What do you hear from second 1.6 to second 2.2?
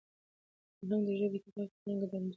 او ټولني ګډ انځور